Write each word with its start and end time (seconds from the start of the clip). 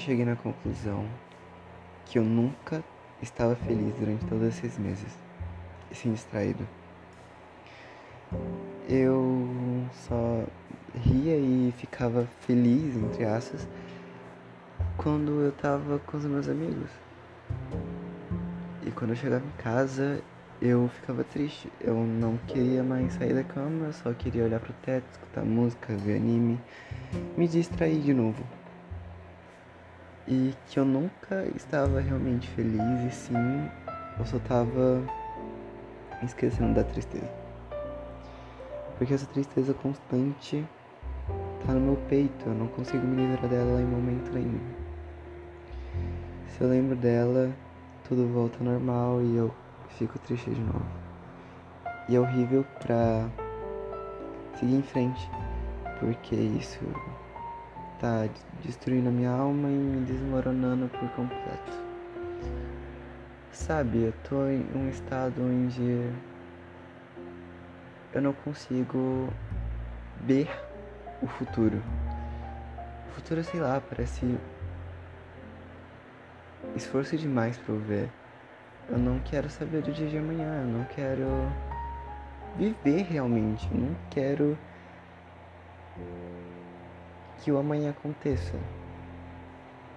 cheguei 0.00 0.24
na 0.24 0.34
conclusão 0.34 1.06
que 2.06 2.18
eu 2.18 2.24
nunca 2.24 2.82
estava 3.22 3.54
feliz 3.54 3.94
durante 3.94 4.24
todos 4.24 4.48
esses 4.48 4.78
meses, 4.78 5.14
assim, 5.90 6.12
distraído. 6.12 6.66
Eu 8.88 9.48
só 9.92 10.44
ria 10.94 11.36
e 11.36 11.72
ficava 11.76 12.26
feliz, 12.40 12.96
entre 12.96 13.24
aspas, 13.24 13.68
quando 14.96 15.42
eu 15.42 15.52
tava 15.52 15.98
com 16.00 16.16
os 16.16 16.24
meus 16.24 16.48
amigos. 16.48 16.90
E 18.84 18.90
quando 18.90 19.10
eu 19.10 19.16
chegava 19.16 19.44
em 19.44 19.62
casa, 19.62 20.22
eu 20.60 20.88
ficava 20.88 21.22
triste. 21.22 21.70
Eu 21.80 21.94
não 21.94 22.38
queria 22.48 22.82
mais 22.82 23.12
sair 23.12 23.34
da 23.34 23.44
cama, 23.44 23.86
eu 23.86 23.92
só 23.92 24.12
queria 24.14 24.44
olhar 24.44 24.58
pro 24.58 24.72
teto, 24.82 25.04
escutar 25.12 25.44
música, 25.44 25.94
ver 25.94 26.16
anime, 26.16 26.58
me 27.36 27.46
distrair 27.46 28.00
de 28.00 28.14
novo. 28.14 28.59
E 30.32 30.54
que 30.68 30.78
eu 30.78 30.84
nunca 30.84 31.44
estava 31.56 31.98
realmente 31.98 32.48
feliz 32.50 32.80
e 33.04 33.10
sim, 33.10 33.34
eu 34.16 34.24
só 34.24 34.38
tava 34.38 35.02
esquecendo 36.22 36.72
da 36.72 36.84
tristeza. 36.84 37.28
Porque 38.96 39.12
essa 39.12 39.26
tristeza 39.26 39.74
constante 39.74 40.64
tá 41.66 41.72
no 41.72 41.80
meu 41.80 41.96
peito, 42.08 42.48
eu 42.48 42.54
não 42.54 42.68
consigo 42.68 43.04
me 43.04 43.16
livrar 43.16 43.48
dela 43.48 43.80
em 43.80 43.84
momento 43.84 44.32
nenhum. 44.32 44.60
Se 46.46 46.60
eu 46.60 46.68
lembro 46.68 46.94
dela, 46.94 47.50
tudo 48.08 48.28
volta 48.28 48.56
ao 48.60 48.64
normal 48.66 49.20
e 49.22 49.34
eu 49.34 49.52
fico 49.88 50.16
triste 50.20 50.50
de 50.50 50.60
novo. 50.60 50.86
E 52.08 52.14
é 52.14 52.20
horrível 52.20 52.64
pra 52.78 53.28
seguir 54.60 54.76
em 54.76 54.82
frente, 54.82 55.28
porque 55.98 56.36
isso 56.36 56.78
tá 58.00 58.26
destruindo 58.64 59.10
a 59.10 59.12
minha 59.12 59.30
alma 59.30 59.68
e 59.68 59.72
me 59.72 60.04
desmoronando 60.06 60.88
por 60.88 61.08
completo. 61.10 61.72
Sabe, 63.52 64.04
eu 64.04 64.12
tô 64.24 64.46
em 64.48 64.64
um 64.74 64.88
estado 64.88 65.42
onde 65.42 66.10
eu 68.12 68.22
não 68.22 68.32
consigo 68.32 69.28
ver 70.22 70.48
o 71.22 71.26
futuro. 71.26 71.82
O 73.08 73.10
futuro, 73.12 73.44
sei 73.44 73.60
lá, 73.60 73.80
parece 73.80 74.24
esforço 76.74 77.16
demais 77.18 77.58
pra 77.58 77.74
eu 77.74 77.80
ver. 77.80 78.10
Eu 78.88 78.98
não 78.98 79.20
quero 79.20 79.50
saber 79.50 79.82
do 79.82 79.92
dia 79.92 80.08
de 80.08 80.16
amanhã, 80.16 80.62
eu 80.62 80.66
não 80.66 80.84
quero 80.86 81.26
viver 82.56 83.02
realmente, 83.02 83.68
eu 83.72 83.78
não 83.78 83.96
quero 84.10 84.58
que 87.40 87.50
o 87.50 87.58
amanhã 87.58 87.90
aconteça. 87.90 88.58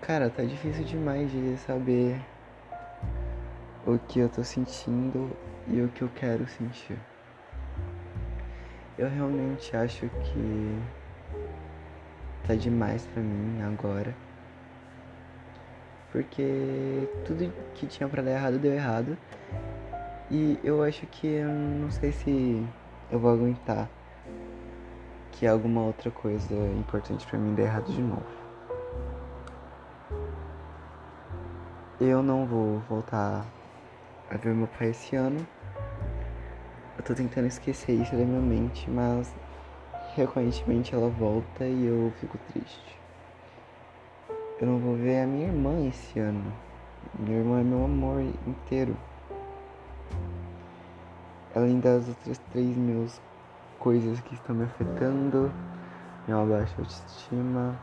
Cara, 0.02 0.30
tá 0.30 0.44
difícil 0.44 0.84
demais 0.86 1.30
de 1.30 1.58
saber 1.58 2.20
o 3.86 3.98
que 3.98 4.20
eu 4.20 4.30
tô 4.30 4.44
sentindo 4.44 5.36
e 5.68 5.82
o 5.82 5.90
que 5.90 6.02
eu 6.02 6.10
quero 6.10 6.48
sentir. 6.48 6.98
Eu 8.98 9.10
realmente 9.10 9.76
acho 9.76 10.08
que 10.10 10.82
tá 12.48 12.56
demais 12.56 13.06
pra 13.08 13.22
mim 13.22 13.62
agora. 13.62 14.16
Porque 16.12 17.08
tudo 17.26 17.52
que 17.74 17.88
tinha 17.88 18.08
pra 18.08 18.22
dar 18.22 18.32
errado 18.32 18.60
deu 18.60 18.74
errado. 18.74 19.18
E 20.30 20.60
eu 20.64 20.82
acho 20.82 21.06
que 21.08 21.28
eu 21.28 21.50
não 21.50 21.92
sei 21.92 22.12
se 22.12 22.66
eu 23.12 23.20
vou 23.20 23.32
aguentar 23.32 23.90
que 25.34 25.48
alguma 25.48 25.82
outra 25.82 26.12
coisa 26.12 26.54
importante 26.78 27.26
pra 27.26 27.40
mim 27.40 27.54
der 27.56 27.64
errado 27.64 27.92
de 27.92 28.02
novo. 28.02 28.24
Eu 32.00 32.22
não 32.22 32.46
vou 32.46 32.80
voltar 32.90 33.46
a 34.30 34.38
ver 34.38 34.54
meu 34.54 34.68
pai 34.68 34.90
esse 34.90 35.16
ano. 35.16 35.46
Eu 36.98 37.04
tô 37.04 37.14
tentando 37.16 37.48
esquecer 37.48 37.94
isso 37.94 38.16
da 38.16 38.24
minha 38.24 38.42
mente, 38.42 38.90
mas 38.90 39.34
recorrentemente 40.16 40.94
ela 40.94 41.10
volta 41.10 41.66
e 41.66 41.86
eu 41.86 42.14
fico 42.20 42.38
triste. 42.52 43.00
Eu 44.62 44.68
não 44.68 44.80
vou 44.80 44.96
ver 44.96 45.22
a 45.22 45.28
minha 45.28 45.48
irmã 45.48 45.88
esse 45.88 46.20
ano. 46.20 46.54
Minha 47.18 47.40
irmã 47.40 47.60
é 47.60 47.64
meu 47.64 47.84
amor 47.86 48.22
inteiro. 48.48 48.96
Além 51.56 51.80
das 51.80 52.08
outras 52.08 52.38
três 52.52 52.78
mil 52.78 53.08
coisas 53.84 54.22
que 54.22 54.34
estão 54.34 54.56
me 54.56 54.64
afetando, 54.64 55.52
minha 56.26 56.46
baixa 56.46 56.74
autoestima 56.80 57.78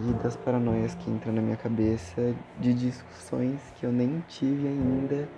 e 0.00 0.14
das 0.14 0.34
paranoias 0.34 0.94
que 0.94 1.10
entram 1.10 1.34
na 1.34 1.42
minha 1.42 1.58
cabeça 1.58 2.34
de 2.58 2.72
discussões 2.72 3.60
que 3.76 3.84
eu 3.84 3.92
nem 3.92 4.24
tive 4.26 4.66
ainda, 4.66 5.28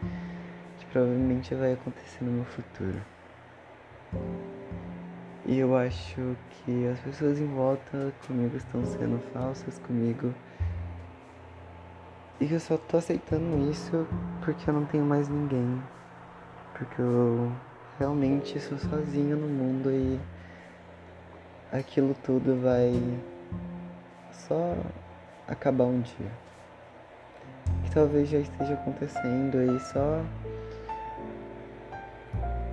que 0.79 0.87
provavelmente 0.87 1.53
vai 1.53 1.73
acontecer 1.73 2.23
no 2.23 2.31
meu 2.31 2.45
futuro. 2.45 3.03
E 5.47 5.59
eu 5.59 5.77
acho 5.77 6.37
que 6.49 6.87
as 6.87 7.01
pessoas 7.01 7.41
em 7.41 7.53
volta 7.53 8.15
comigo 8.25 8.57
estão 8.57 8.87
sendo 8.87 9.21
falsas 9.33 9.81
comigo. 9.81 10.33
E 12.41 12.53
eu 12.53 12.61
só 12.61 12.77
tô 12.77 12.99
aceitando 12.99 13.69
isso 13.69 14.07
porque 14.45 14.71
eu 14.71 14.75
não 14.75 14.85
tenho 14.85 15.05
mais 15.05 15.29
ninguém. 15.29 15.83
Porque 16.73 17.03
eu 17.03 17.51
realmente 18.03 18.59
sou 18.59 18.77
sozinho 18.79 19.37
no 19.37 19.47
mundo 19.47 19.89
e 19.89 20.19
aquilo 21.71 22.17
tudo 22.25 22.61
vai 22.61 22.93
só 24.33 24.77
acabar 25.47 25.85
um 25.85 26.01
dia. 26.01 26.33
Que 27.85 27.93
talvez 27.93 28.29
já 28.29 28.39
esteja 28.39 28.75
acontecendo 28.75 29.63
e 29.63 29.79
só 29.79 30.21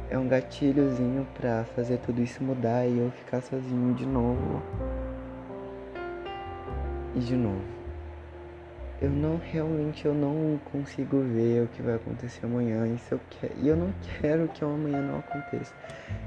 é 0.09 0.17
um 0.17 0.27
gatilhozinho 0.27 1.27
pra 1.35 1.63
fazer 1.75 1.99
tudo 1.99 2.23
isso 2.23 2.43
mudar 2.43 2.87
e 2.87 2.97
eu 2.97 3.11
ficar 3.11 3.41
sozinho 3.41 3.93
de 3.93 4.07
novo. 4.07 4.63
E 7.15 7.19
de 7.19 7.35
novo. 7.35 7.78
Eu 9.01 9.09
não 9.09 9.37
realmente 9.37 10.05
eu 10.05 10.13
não 10.13 10.59
consigo 10.71 11.21
ver 11.21 11.63
o 11.63 11.67
que 11.67 11.81
vai 11.81 11.95
acontecer 11.95 12.45
amanhã. 12.45 12.85
Isso 12.87 13.13
eu 13.13 13.19
quero, 13.29 13.53
e 13.57 13.67
eu 13.67 13.75
não 13.75 13.93
quero 14.19 14.47
que 14.49 14.63
o 14.63 14.67
amanhã 14.67 15.01
não 15.01 15.19
aconteça. 15.19 15.73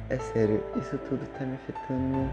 É 0.09 0.19
sério, 0.19 0.63
isso 0.77 0.97
tudo 1.09 1.27
tá 1.39 1.45
me 1.45 1.55
afetando. 1.55 2.31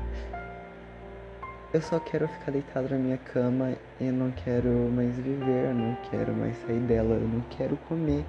Eu 1.74 1.82
só 1.82 2.00
quero 2.00 2.28
ficar 2.28 2.52
deitado 2.52 2.90
na 2.90 2.98
minha 2.98 3.18
cama 3.18 3.76
eu 4.02 4.14
não 4.14 4.32
quero 4.32 4.70
mais 4.70 5.18
viver, 5.18 5.74
não 5.74 5.94
quero 6.10 6.34
mais 6.34 6.56
sair 6.66 6.80
dela, 6.80 7.16
eu 7.16 7.28
não 7.28 7.42
quero 7.50 7.76
comer. 7.76 8.24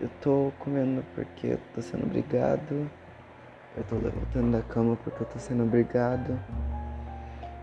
Eu 0.00 0.08
tô 0.22 0.52
comendo 0.58 1.04
porque 1.14 1.48
eu 1.48 1.60
tô 1.74 1.82
sendo 1.82 2.04
obrigado. 2.04 2.90
Eu 3.76 3.84
tô 3.84 3.96
levantando 3.96 4.52
da 4.52 4.62
cama 4.62 4.96
porque 4.96 5.22
eu 5.22 5.26
tô 5.26 5.38
sendo 5.38 5.64
obrigado. 5.64 6.38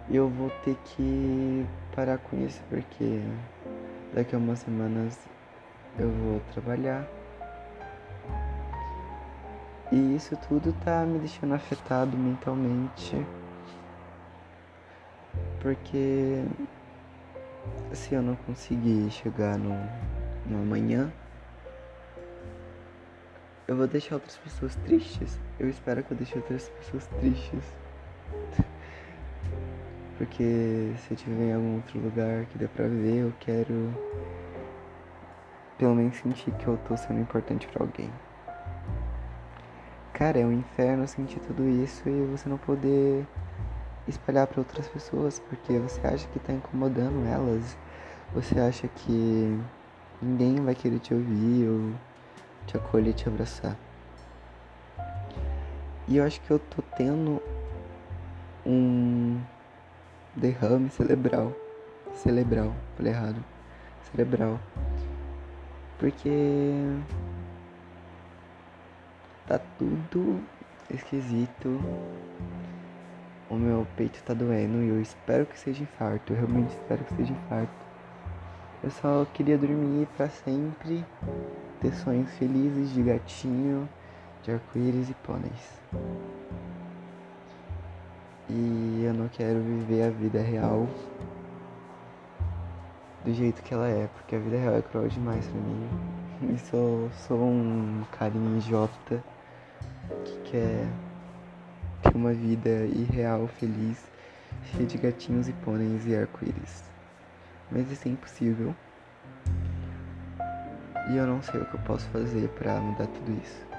Eu 0.09 0.29
vou 0.29 0.49
ter 0.63 0.75
que 0.83 1.65
parar 1.95 2.17
com 2.17 2.37
isso 2.45 2.61
porque 2.69 3.21
daqui 4.13 4.35
a 4.35 4.37
umas 4.37 4.59
semanas 4.59 5.17
eu 5.97 6.09
vou 6.09 6.39
trabalhar. 6.51 7.07
E 9.91 10.15
isso 10.15 10.35
tudo 10.47 10.73
tá 10.83 11.05
me 11.05 11.19
deixando 11.19 11.53
afetado 11.53 12.17
mentalmente. 12.17 13.15
Porque 15.61 16.43
se 17.93 18.13
eu 18.13 18.21
não 18.21 18.35
conseguir 18.35 19.09
chegar 19.11 19.57
no, 19.57 19.75
no 20.45 20.61
amanhã, 20.61 21.11
eu 23.67 23.77
vou 23.77 23.87
deixar 23.87 24.15
outras 24.15 24.37
pessoas 24.37 24.75
tristes. 24.77 25.39
Eu 25.57 25.69
espero 25.69 26.03
que 26.03 26.11
eu 26.11 26.17
deixe 26.17 26.37
outras 26.37 26.67
pessoas 26.69 27.07
tristes. 27.07 27.63
Porque 30.23 30.95
se 30.99 31.11
eu 31.11 31.15
estiver 31.15 31.49
em 31.49 31.53
algum 31.53 31.75
outro 31.75 31.99
lugar 31.99 32.45
que 32.45 32.57
dê 32.57 32.65
pra 32.65 32.87
ver, 32.87 33.23
eu 33.23 33.33
quero 33.41 33.93
pelo 35.77 35.93
menos 35.93 36.15
sentir 36.15 36.49
que 36.53 36.65
eu 36.65 36.77
tô 36.77 36.95
sendo 36.95 37.19
importante 37.19 37.67
para 37.67 37.83
alguém. 37.83 38.09
Cara, 40.13 40.39
é 40.39 40.45
um 40.45 40.53
inferno 40.53 41.05
sentir 41.09 41.41
tudo 41.41 41.67
isso 41.67 42.07
e 42.07 42.25
você 42.27 42.47
não 42.47 42.57
poder 42.57 43.27
espalhar 44.07 44.47
para 44.47 44.61
outras 44.61 44.87
pessoas 44.87 45.39
porque 45.39 45.77
você 45.77 45.99
acha 46.07 46.25
que 46.29 46.39
tá 46.39 46.53
incomodando 46.53 47.25
elas. 47.25 47.77
Você 48.33 48.57
acha 48.57 48.87
que 48.87 49.59
ninguém 50.21 50.55
vai 50.63 50.73
querer 50.73 50.99
te 50.99 51.13
ouvir 51.13 51.67
ou 51.67 51.93
te 52.65 52.77
acolher 52.77 53.13
te 53.13 53.27
abraçar. 53.27 53.77
E 56.07 56.15
eu 56.15 56.23
acho 56.23 56.39
que 56.39 56.49
eu 56.49 56.59
tô 56.59 56.81
tendo 56.81 57.41
um 58.65 59.41
derrame 60.35 60.89
cerebral. 60.89 61.53
Cerebral, 62.13 62.73
falei 62.95 63.11
errado. 63.11 63.43
Cerebral. 64.11 64.59
Porque 65.97 66.29
tá 69.47 69.59
tudo 69.77 70.41
esquisito. 70.89 71.79
o 73.49 73.55
meu 73.55 73.85
peito 73.95 74.21
tá 74.23 74.33
doendo 74.33 74.81
e 74.83 74.89
eu 74.89 75.01
espero 75.01 75.45
que 75.45 75.59
seja 75.59 75.83
infarto. 75.83 76.33
Eu 76.33 76.37
realmente 76.37 76.71
espero 76.71 77.03
que 77.03 77.15
seja 77.15 77.33
infarto. 77.33 77.83
Eu 78.83 78.91
só 78.91 79.25
queria 79.33 79.57
dormir 79.57 80.07
para 80.17 80.27
sempre, 80.29 81.05
ter 81.79 81.93
sonhos 81.93 82.29
felizes 82.33 82.91
de 82.93 83.01
gatinho, 83.01 83.87
de 84.41 84.51
arco-íris 84.51 85.09
e 85.09 85.13
pôneis. 85.13 85.81
E 88.55 89.03
eu 89.03 89.15
não 89.15 89.27
quero 89.29 89.59
viver 89.61 90.03
a 90.03 90.09
vida 90.11 90.39
real 90.39 90.87
do 93.25 93.33
jeito 93.33 93.63
que 93.63 93.73
ela 93.73 93.87
é, 93.87 94.07
porque 94.13 94.35
a 94.35 94.39
vida 94.39 94.57
real 94.57 94.75
é 94.75 94.81
cruel 94.83 95.07
demais 95.07 95.43
pra 95.47 95.59
mim. 95.59 95.89
E 96.53 96.59
sou, 96.59 97.09
sou 97.27 97.41
um 97.41 98.03
carinha 98.11 98.59
idiota 98.59 99.23
que 100.23 100.51
quer 100.51 100.85
ter 102.03 102.15
uma 102.15 102.31
vida 102.31 102.85
irreal, 102.85 103.47
feliz, 103.47 104.05
cheia 104.65 104.85
de 104.85 104.99
gatinhos 104.99 105.49
e 105.49 105.53
pôneis 105.53 106.05
e 106.05 106.15
arco-íris. 106.15 106.83
Mas 107.71 107.89
isso 107.89 108.07
é 108.07 108.11
impossível. 108.11 108.75
E 111.09 111.17
eu 111.17 111.25
não 111.25 111.41
sei 111.41 111.59
o 111.59 111.65
que 111.65 111.73
eu 111.73 111.79
posso 111.81 112.07
fazer 112.09 112.47
para 112.49 112.79
mudar 112.79 113.07
tudo 113.07 113.31
isso. 113.41 113.72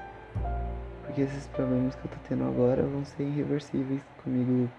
Porque 1.15 1.29
esses 1.31 1.47
problemas 1.47 1.95
que 1.95 2.05
eu 2.05 2.11
tô 2.11 2.17
tendo 2.27 2.43
agora 2.43 2.83
vão 2.83 3.05
ser 3.05 3.23
irreversíveis 3.23 4.01
comigo 4.21 4.69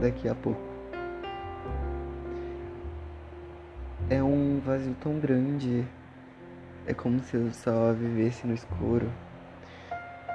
daqui 0.00 0.28
a 0.28 0.34
pouco. 0.34 0.60
É 4.10 4.20
um 4.20 4.58
vazio 4.66 4.96
tão 5.00 5.20
grande. 5.20 5.86
É 6.88 6.92
como 6.92 7.20
se 7.20 7.36
eu 7.36 7.52
só 7.52 7.92
vivesse 7.92 8.48
no 8.48 8.54
escuro 8.54 9.08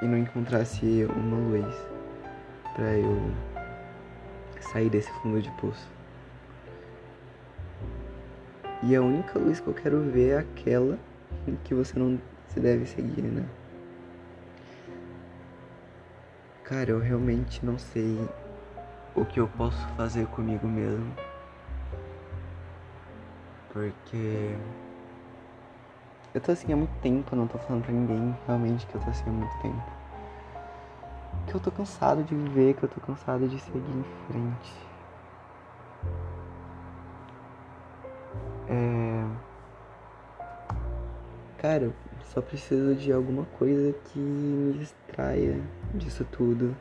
e 0.01 0.05
não 0.05 0.17
encontrasse 0.17 1.05
uma 1.17 1.49
luz 1.49 1.75
para 2.73 2.93
eu 2.93 3.19
sair 4.61 4.89
desse 4.89 5.11
fundo 5.21 5.41
de 5.41 5.51
poço. 5.59 5.91
E 8.83 8.95
a 8.95 9.01
única 9.01 9.37
luz 9.37 9.59
que 9.59 9.67
eu 9.67 9.73
quero 9.73 9.99
ver 9.99 10.29
é 10.29 10.37
aquela 10.37 10.97
que 11.65 11.73
você 11.73 11.99
não 11.99 12.17
se 12.47 12.61
deve 12.61 12.85
seguir, 12.85 13.23
né? 13.23 13.45
Cara, 16.63 16.91
eu 16.91 16.99
realmente 16.99 17.65
não 17.65 17.77
sei 17.77 18.17
o 19.13 19.25
que 19.25 19.37
eu 19.37 19.49
posso 19.49 19.85
fazer 19.97 20.25
comigo 20.27 20.65
mesmo. 20.65 21.13
Porque 23.67 24.55
eu 26.33 26.39
tô 26.39 26.53
assim 26.53 26.71
há 26.71 26.75
muito 26.77 26.97
tempo, 27.01 27.35
não 27.35 27.47
tô 27.47 27.57
falando 27.57 27.83
pra 27.83 27.91
ninguém 27.91 28.33
realmente 28.47 28.87
que 28.87 28.95
eu 28.95 29.01
tô 29.01 29.09
assim 29.09 29.25
há 29.27 29.31
muito 29.33 29.57
tempo. 29.57 29.83
Que 31.47 31.53
eu 31.53 31.59
tô 31.59 31.69
cansado 31.69 32.23
de 32.23 32.33
viver, 32.33 32.75
que 32.75 32.83
eu 32.83 32.89
tô 32.89 33.01
cansado 33.01 33.45
de 33.45 33.59
seguir 33.59 33.91
em 33.91 34.03
frente. 34.27 34.73
É... 38.69 39.25
Cara, 41.57 41.83
eu 41.83 41.93
só 42.23 42.41
preciso 42.41 42.95
de 42.95 43.11
alguma 43.11 43.45
coisa 43.47 43.91
que 43.91 44.17
me 44.17 44.73
distraia 44.79 45.61
disso 45.93 46.25
tudo. 46.31 46.75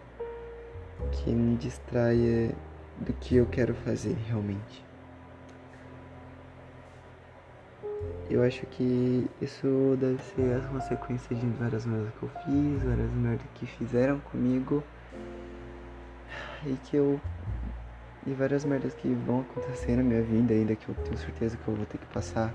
Que 1.11 1.31
me 1.31 1.57
distraia 1.57 2.55
do 2.99 3.13
que 3.15 3.37
eu 3.37 3.47
quero 3.47 3.75
fazer 3.75 4.17
realmente. 4.27 4.85
Eu 8.31 8.43
acho 8.43 8.65
que 8.67 9.29
isso 9.41 9.97
deve 10.01 10.23
ser 10.23 10.55
as 10.55 10.67
consequências 10.67 11.39
de 11.39 11.47
várias 11.49 11.85
merdas 11.85 12.13
que 12.19 12.23
eu 12.23 12.31
fiz, 12.45 12.83
várias 12.83 13.11
merdas 13.11 13.47
que 13.55 13.67
fizeram 13.67 14.21
comigo 14.21 14.83
e 16.65 16.75
que 16.85 16.97
eu. 16.97 17.21
e 18.27 18.33
várias 18.33 18.65
merdas 18.65 18.95
que 18.95 19.09
vão 19.09 19.41
acontecer 19.41 19.97
na 19.97 20.03
minha 20.03 20.23
vida 20.23 20.55
ainda 20.55 20.75
que 20.75 20.89
eu 20.89 20.95
tenho 20.95 21.19
certeza 21.19 21.57
que 21.57 21.69
eu 21.69 21.75
vou 21.75 21.85
ter 21.87 21.99
que 21.99 22.07
passar. 22.07 22.55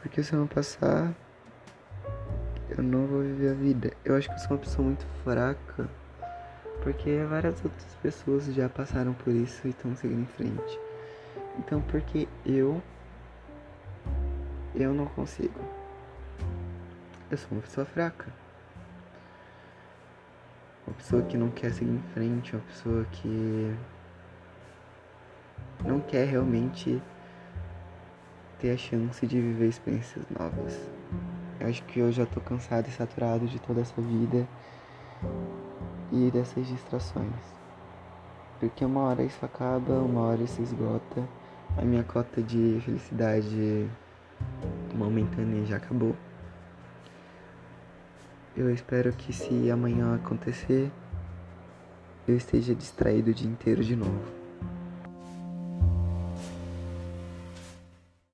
Porque 0.00 0.22
se 0.22 0.34
eu 0.34 0.38
não 0.38 0.46
passar, 0.46 1.12
eu 2.70 2.82
não 2.82 3.06
vou 3.06 3.22
viver 3.22 3.50
a 3.50 3.54
vida. 3.54 3.92
Eu 4.04 4.16
acho 4.16 4.28
que 4.28 4.34
eu 4.34 4.38
sou 4.38 4.52
uma 4.52 4.58
pessoa 4.58 4.86
muito 4.86 5.06
fraca, 5.22 5.88
porque 6.82 7.22
várias 7.28 7.62
outras 7.64 7.94
pessoas 8.02 8.46
já 8.46 8.68
passaram 8.68 9.12
por 9.14 9.32
isso 9.32 9.66
e 9.66 9.70
estão 9.70 9.94
seguindo 9.96 10.22
em 10.22 10.26
frente. 10.26 10.80
Então, 11.58 11.80
porque 11.82 12.28
eu 12.44 12.82
eu 14.74 14.92
não 14.92 15.06
consigo. 15.06 15.60
Eu 17.30 17.38
sou 17.38 17.48
uma 17.52 17.60
pessoa 17.60 17.86
fraca. 17.86 18.26
Uma 20.86 20.94
pessoa 20.96 21.22
que 21.22 21.36
não 21.36 21.50
quer 21.50 21.72
seguir 21.72 21.92
em 21.92 22.02
frente, 22.12 22.54
uma 22.54 22.62
pessoa 22.62 23.04
que 23.06 23.74
não 25.84 26.00
quer 26.00 26.26
realmente 26.26 27.00
ter 28.58 28.72
a 28.72 28.76
chance 28.76 29.26
de 29.26 29.40
viver 29.40 29.68
experiências 29.68 30.24
novas. 30.30 30.78
Eu 31.60 31.68
acho 31.68 31.82
que 31.84 32.00
eu 32.00 32.10
já 32.10 32.26
tô 32.26 32.40
cansado 32.40 32.88
e 32.88 32.90
saturado 32.90 33.46
de 33.46 33.58
toda 33.58 33.80
essa 33.80 34.00
vida 34.00 34.46
e 36.12 36.30
dessas 36.30 36.66
distrações. 36.66 37.32
Porque 38.58 38.84
uma 38.84 39.02
hora 39.02 39.22
isso 39.22 39.44
acaba, 39.44 39.94
uma 39.94 40.22
hora 40.22 40.42
isso 40.42 40.60
esgota. 40.62 41.28
A 41.76 41.82
minha 41.82 42.04
cota 42.04 42.42
de 42.42 42.80
felicidade 42.84 43.88
momentânea 44.94 45.64
já 45.66 45.76
acabou. 45.76 46.14
Eu 48.56 48.72
espero 48.72 49.12
que 49.12 49.32
se 49.32 49.70
amanhã 49.70 50.14
acontecer, 50.14 50.90
eu 52.26 52.36
esteja 52.36 52.74
distraído 52.74 53.32
o 53.32 53.34
dia 53.34 53.50
inteiro 53.50 53.82
de 53.82 53.96
novo. 53.96 54.43